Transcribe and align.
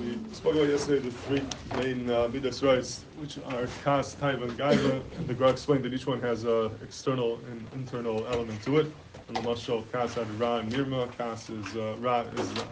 we 0.00 0.34
spoke 0.34 0.54
about 0.54 0.68
yesterday 0.68 1.08
the 1.08 1.10
three 1.10 1.42
main 1.76 2.10
uh, 2.10 2.28
midas 2.28 2.62
rights, 2.62 3.04
which 3.18 3.38
are 3.38 3.66
kas, 3.84 4.14
taiva, 4.14 4.44
and 4.44 4.58
gaiva. 4.58 5.02
And 5.18 5.26
the 5.26 5.34
Gra 5.34 5.50
explained 5.50 5.84
that 5.84 5.92
each 5.92 6.06
one 6.06 6.20
has 6.20 6.44
a 6.44 6.70
external 6.82 7.36
and 7.50 7.68
internal 7.74 8.26
element 8.26 8.62
to 8.64 8.78
it. 8.78 8.86
And 9.28 9.36
the 9.36 9.42
mashal 9.42 9.90
kas 9.92 10.14
had 10.14 10.28
ra 10.38 10.58
and 10.58 10.72
mirma. 10.72 11.16
Kas 11.16 11.50
is 11.50 11.76
uh, 11.76 11.96
ra 11.98 12.22
is 12.22 12.50
uh, 12.58 12.64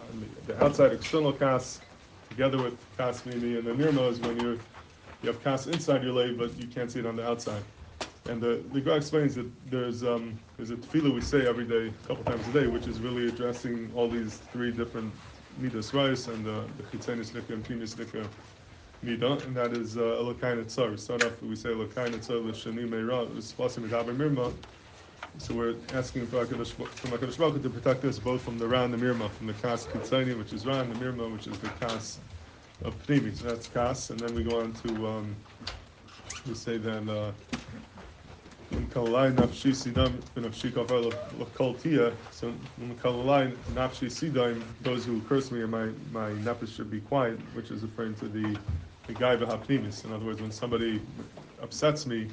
the 0.47 0.63
outside 0.63 0.91
external 0.91 1.31
kas, 1.31 1.79
together 2.29 2.57
with 2.57 2.77
kas 2.97 3.25
mimi, 3.25 3.57
and 3.57 3.67
the 3.67 3.71
mirma 3.71 4.09
is 4.09 4.19
when 4.21 4.39
you 4.39 4.59
you 5.21 5.27
have 5.29 5.43
kas 5.43 5.67
inside 5.67 6.03
your 6.03 6.13
lay, 6.13 6.31
but 6.33 6.57
you 6.57 6.67
can't 6.67 6.91
see 6.91 6.99
it 6.99 7.05
on 7.05 7.15
the 7.15 7.27
outside. 7.27 7.63
And 8.25 8.41
the, 8.41 8.63
the 8.71 8.81
Gra 8.81 8.95
explains 8.95 9.35
that 9.35 9.49
there's 9.69 10.03
um, 10.03 10.39
there's 10.57 10.71
a 10.71 10.75
tefillah 10.75 11.13
we 11.13 11.21
say 11.21 11.47
every 11.47 11.65
day, 11.65 11.87
a 11.87 12.07
couple 12.07 12.23
times 12.23 12.47
a 12.47 12.51
day, 12.51 12.67
which 12.67 12.87
is 12.87 12.99
really 12.99 13.27
addressing 13.27 13.91
all 13.95 14.09
these 14.09 14.37
three 14.51 14.71
different 14.71 15.13
midas 15.59 15.93
rice 15.93 16.27
and 16.27 16.45
the 16.45 16.73
the 16.77 16.83
chitzenis 16.83 17.33
nikah 17.33 17.51
and 17.55 17.65
pinis 17.67 17.95
nikah 17.95 18.33
midah, 19.03 19.45
and 19.45 19.57
that 19.57 19.73
is 19.73 19.97
uh, 19.97 20.01
elokai 20.01 20.57
netzar. 20.63 20.91
We 20.91 20.97
start 20.97 21.23
off 21.23 21.41
we 21.41 21.55
say 21.55 21.69
elokai 21.69 22.09
netzar 22.13 22.43
l'shani 22.45 22.87
meira 22.89 23.27
uspasim 23.31 23.87
medaber 23.89 24.15
mirma. 24.15 24.57
So 25.37 25.55
we're 25.55 25.77
asking 25.91 26.27
for 26.27 26.45
Hakadosh 26.45 27.37
Baruch 27.37 27.61
to 27.63 27.69
protect 27.69 28.05
us 28.05 28.19
both 28.19 28.43
from 28.43 28.57
the 28.59 28.67
ra 28.67 28.85
and 28.85 28.93
the 28.93 28.97
mirma, 28.97 29.31
from 29.31 29.47
the 29.47 29.53
kas 29.55 29.87
kitzeni, 29.87 30.37
which 30.37 30.53
is 30.53 30.65
ra, 30.65 30.81
and 30.81 30.91
the 30.91 30.95
mirma, 30.95 31.31
which 31.31 31.47
is 31.47 31.59
the 31.59 31.69
kas 31.71 32.21
of 32.81 32.97
pnimi. 33.05 33.35
So 33.35 33.45
that's 33.45 33.67
kas, 33.67 34.11
and 34.11 34.21
then 34.21 34.35
we 34.35 34.43
go 34.43 34.61
on 34.61 34.73
to 34.75 35.07
um, 35.07 35.45
we 36.45 36.55
say 36.55 36.77
then. 36.77 37.09
Uh, 37.09 37.33
So 38.91 39.03
those 44.81 45.05
who 45.05 45.21
curse 45.21 45.51
me 45.51 45.61
and 45.61 45.71
my 45.71 45.89
my 46.11 46.29
nefesh 46.31 46.75
should 46.75 46.89
be 46.89 47.01
quiet, 47.01 47.39
which 47.53 47.71
is 47.71 47.81
referring 47.83 48.15
to 48.15 48.27
the 48.27 48.57
the 49.07 49.13
guy 49.13 49.35
v'hapnimis. 49.35 50.05
In 50.05 50.13
other 50.13 50.25
words, 50.25 50.41
when 50.41 50.51
somebody 50.51 51.01
upsets 51.61 52.05
me, 52.05 52.29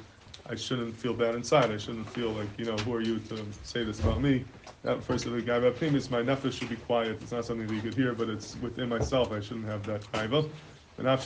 I 0.49 0.55
shouldn't 0.55 0.95
feel 0.95 1.13
bad 1.13 1.35
inside. 1.35 1.71
I 1.71 1.77
shouldn't 1.77 2.07
feel 2.09 2.31
like 2.31 2.47
you 2.57 2.65
know 2.65 2.77
who 2.77 2.93
are 2.93 3.01
you 3.01 3.19
to 3.19 3.45
say 3.63 3.83
this 3.83 3.99
about 3.99 4.21
me. 4.21 4.45
That 4.83 4.97
refers 4.97 5.23
to 5.23 5.29
the 5.29 5.41
guy. 5.41 5.59
My 5.59 5.69
nefesh 5.69 6.53
should 6.53 6.69
be 6.69 6.75
quiet. 6.77 7.17
It's 7.21 7.31
not 7.31 7.45
something 7.45 7.67
that 7.67 7.73
you 7.73 7.81
could 7.81 7.95
hear, 7.95 8.13
but 8.13 8.29
it's 8.29 8.55
within 8.57 8.89
myself. 8.89 9.31
I 9.31 9.41
shouldn't 9.41 9.65
have 9.65 9.85
that 9.85 10.01
gaiva. 10.11 10.49
That 10.97 11.25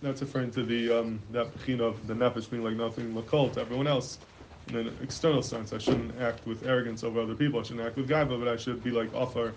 that's 0.00 0.22
referring 0.22 0.50
to 0.52 0.64
the 0.64 1.00
um, 1.00 1.20
that 1.30 1.54
pechin 1.56 1.80
of 1.80 2.06
the 2.06 2.14
nefesh 2.14 2.50
being 2.50 2.62
like 2.64 2.76
nothing 2.76 3.14
l'kol 3.14 3.50
to 3.52 3.60
everyone 3.60 3.86
else. 3.86 4.20
In 4.68 4.76
an 4.76 4.98
external 5.02 5.42
sense, 5.42 5.72
I 5.74 5.78
shouldn't 5.78 6.18
act 6.18 6.46
with 6.46 6.64
arrogance 6.64 7.04
over 7.04 7.20
other 7.20 7.34
people. 7.34 7.60
I 7.60 7.64
shouldn't 7.64 7.86
act 7.86 7.96
with 7.96 8.08
gaiva, 8.08 8.38
but 8.38 8.48
I 8.48 8.56
should 8.56 8.82
be 8.82 8.90
like 8.90 9.12
offer 9.12 9.54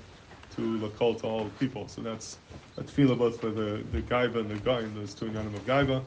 to 0.52 0.78
l'kol 0.86 1.16
to 1.22 1.28
all 1.28 1.52
people. 1.52 1.88
So 1.88 2.02
that's 2.02 2.40
a 2.78 2.84
tefillah 2.84 3.18
both 3.18 3.40
for 3.40 3.52
the 3.52 3.86
the 3.90 4.02
gaiva 4.02 4.40
and 4.40 4.50
the 4.52 4.58
gain, 4.58 4.94
those 4.94 5.16
two 5.16 5.28
yanim 5.28 5.56
of 5.56 5.64
gaiva. 5.64 6.06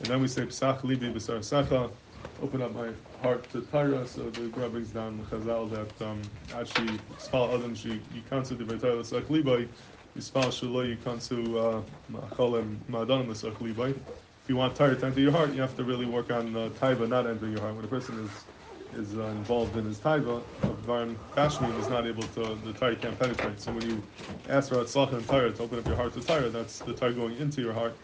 And 0.00 0.10
then 0.10 0.20
we 0.20 0.28
say 0.28 0.42
psach 0.46 0.82
libi 0.82 1.12
b'sar 1.12 1.38
secha, 1.40 1.96
open 2.38 2.62
up 2.62 2.72
my 2.74 2.92
heart 3.20 3.50
to 3.50 3.62
Torah. 3.62 4.06
So 4.06 4.30
the 4.30 4.48
Gemara 4.50 4.70
brings 4.70 4.92
down 4.92 5.24
Chazal 5.26 5.68
that 5.70 6.00
um, 6.06 6.22
actually 6.52 7.00
spal 7.16 7.54
adam 7.54 7.74
she 7.74 8.02
you 8.12 8.22
can't 8.22 8.46
the 8.46 8.78
Torah 8.78 8.96
like 8.96 9.26
libai. 9.28 9.68
Libay. 13.60 14.02
If 14.42 14.48
you 14.50 14.56
want 14.56 14.76
Torah 14.76 14.96
to 14.96 15.06
enter 15.06 15.20
your 15.20 15.32
heart, 15.32 15.54
you 15.54 15.60
have 15.62 15.74
to 15.76 15.84
really 15.84 16.06
work 16.06 16.30
on 16.30 16.54
uh, 16.56 16.70
taiva 16.70 17.08
not 17.08 17.26
entering 17.26 17.52
your 17.52 17.62
heart. 17.62 17.76
When 17.76 17.84
a 17.84 17.88
person 17.88 18.18
is 18.18 18.46
is 18.92 19.16
uh, 19.16 19.28
involved 19.28 19.76
in 19.76 19.86
his 19.86 20.00
taiva, 20.00 20.44
Varim 20.68 21.16
Bashmi 21.36 21.74
is 21.76 21.88
not 21.88 22.06
able 22.06 22.28
to, 22.28 22.56
the 22.62 22.72
Torah 22.74 22.96
can't 22.96 23.18
penetrate. 23.18 23.60
So 23.60 23.72
when 23.72 23.84
you 23.84 24.06
ask 24.48 24.68
for 24.68 24.76
Atzlach 24.76 25.12
and 25.14 25.26
Torah 25.26 25.52
to 25.52 25.62
open 25.62 25.78
up 25.80 25.86
your 25.88 25.96
heart 25.96 26.12
to 26.14 26.22
Torah, 26.22 26.50
that's 26.50 26.82
the 26.82 26.94
Torah 26.94 27.14
going 27.14 27.36
into 27.38 27.60
your 27.62 27.72
heart. 27.72 27.98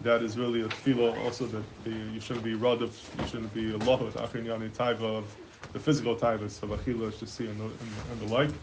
That 0.00 0.22
is 0.22 0.38
really 0.38 0.62
a 0.62 0.68
tefillah 0.68 1.16
also 1.16 1.46
that 1.48 1.82
the, 1.82 1.90
you 1.90 2.20
shouldn't 2.20 2.44
be 2.44 2.52
radav, 2.54 3.02
you 3.14 3.24
shouldn't 3.24 3.52
be 3.54 3.72
Allah 3.74 4.04
with 4.04 4.14
Achin 4.16 4.44
Yani 4.44 4.70
taiva 4.70 5.02
of 5.02 5.36
the 5.72 5.80
physical 5.80 6.16
taiva, 6.16 6.50
so 6.50 6.68
Achila, 6.68 7.10
Shasi, 7.12 7.50
and 7.50 7.60
the, 7.60 7.64
and, 7.80 8.04
and 8.10 8.20
the 8.20 8.26
like. 8.26 8.62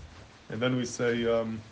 And 0.50 0.62
then 0.62 0.76
we 0.78 0.86
say, 0.86 1.26
um, 1.26 1.64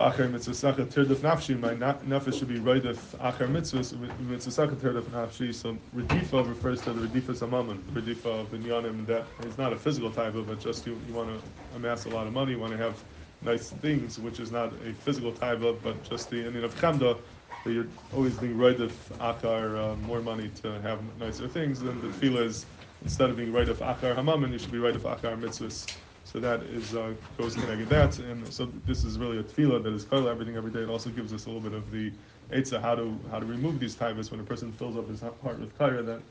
Acher 0.00 0.30
mitzvah 0.30 0.72
tirduf 0.86 1.16
nafshi, 1.16 1.58
my 1.60 1.74
nefesh 1.74 2.38
should 2.38 2.48
be 2.48 2.58
roidef 2.58 2.96
acher 3.18 3.46
mitzvah, 3.46 3.94
mitzvah 4.20 4.68
tirduf 4.68 5.02
nafshi. 5.10 5.54
So 5.54 5.76
redifa 5.94 6.48
refers 6.48 6.80
to 6.82 6.94
the 6.94 7.06
redifa 7.06 7.36
samaman, 7.36 7.78
redifa 7.92 8.40
of 8.40 8.50
binyanim. 8.50 9.04
That 9.04 9.26
is 9.44 9.58
not 9.58 9.74
a 9.74 9.76
physical 9.76 10.10
type 10.10 10.34
of, 10.34 10.46
but 10.46 10.60
just 10.60 10.86
you, 10.86 10.98
you 11.06 11.12
want 11.12 11.28
to 11.28 11.76
amass 11.76 12.06
a 12.06 12.08
lot 12.08 12.26
of 12.26 12.32
money, 12.32 12.52
you 12.52 12.58
want 12.58 12.72
to 12.72 12.78
have 12.78 13.04
nice 13.42 13.68
things, 13.68 14.18
which 14.18 14.40
is 14.40 14.50
not 14.50 14.72
a 14.86 14.94
physical 14.94 15.30
type 15.30 15.60
of, 15.60 15.82
but 15.82 16.02
just 16.08 16.30
the 16.30 16.46
Indian 16.46 16.64
of 16.64 16.74
chemda. 16.76 17.18
That 17.64 17.72
you're 17.72 17.86
always 18.14 18.34
being 18.38 18.56
roidef 18.56 18.92
akar 19.20 19.76
uh, 19.76 19.96
more 20.06 20.22
money 20.22 20.50
to 20.62 20.80
have 20.80 21.00
nicer 21.20 21.48
things. 21.48 21.82
Then 21.82 22.00
the 22.00 22.08
tefillah 22.08 22.46
is 22.46 22.64
instead 23.02 23.28
of 23.28 23.36
being 23.36 23.52
roidef 23.52 23.76
akar 23.76 24.16
hamaman, 24.16 24.52
you 24.52 24.58
should 24.58 24.72
be 24.72 24.78
roidef 24.78 25.00
akar 25.00 25.38
mitzvahs. 25.38 25.86
So 26.32 26.40
that 26.40 26.62
is 26.62 26.94
uh, 26.94 27.12
goes 27.36 27.54
connected 27.56 27.90
that, 27.90 28.18
and 28.18 28.50
so 28.50 28.64
this 28.86 29.04
is 29.04 29.18
really 29.18 29.36
a 29.36 29.42
tefillah 29.42 29.82
that 29.82 29.92
is 29.92 30.04
kol 30.04 30.26
everything 30.28 30.56
every 30.56 30.70
day. 30.70 30.80
It 30.80 30.88
also 30.88 31.10
gives 31.10 31.30
us 31.34 31.44
a 31.44 31.50
little 31.50 31.60
bit 31.60 31.74
of 31.74 31.90
the 31.90 32.10
etza 32.50 32.80
how 32.80 32.94
to 32.94 33.14
how 33.30 33.38
to 33.38 33.44
remove 33.44 33.78
these 33.78 33.94
taivas 33.94 34.30
when 34.30 34.40
a 34.40 34.42
person 34.42 34.72
fills 34.72 34.96
up 34.96 35.06
his 35.10 35.20
heart 35.20 35.60
with 35.60 35.76
kaira 35.78 36.06
that 36.06 36.22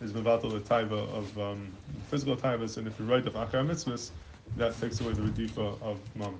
is 0.00 0.12
mevatel 0.12 0.50
the 0.52 0.60
taiva 0.60 1.06
of 1.14 1.38
um, 1.38 1.70
physical 2.08 2.36
taivas, 2.36 2.78
and 2.78 2.86
if 2.86 2.98
you 2.98 3.04
write 3.04 3.26
of 3.26 3.34
achar 3.34 3.62
mitzvahs, 3.62 4.12
that 4.56 4.80
takes 4.80 4.98
away 5.02 5.12
the 5.12 5.20
redifa 5.20 5.82
of 5.82 5.98
mom. 6.16 6.38